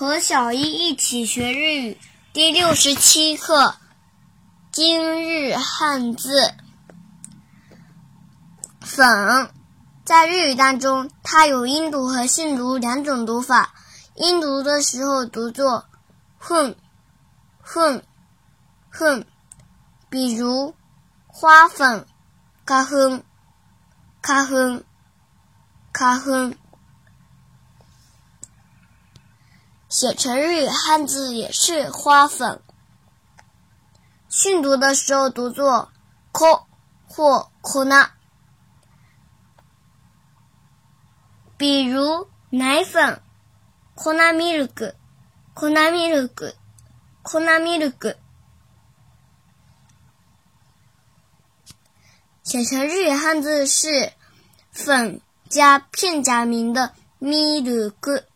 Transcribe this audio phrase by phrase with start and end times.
[0.00, 1.98] 和小一一起学日语
[2.32, 3.74] 第六十七课
[4.72, 6.54] 今日汉字
[8.80, 9.50] 粉，
[10.02, 13.74] 在日语当中，它有音读和训读两种读法。
[14.14, 15.84] 音读的时候读作
[16.38, 16.74] 混
[17.60, 18.02] 混
[18.90, 19.26] 混，
[20.08, 20.74] 比如
[21.26, 22.06] 花粉、
[22.64, 23.22] 咖哼
[24.22, 24.82] 咖哼
[25.92, 26.56] 咖哼。
[30.00, 32.62] 写成日语汉字也是花粉。
[34.30, 35.92] 训读的时候读作
[36.32, 36.64] ko
[37.06, 38.08] 或 kona，
[41.58, 43.20] 比如奶粉
[43.94, 48.16] kona milk，kona milk，kona milk。
[52.42, 54.14] 写成日语汉字是
[54.72, 55.20] 粉
[55.50, 58.29] 加片假名的 milk。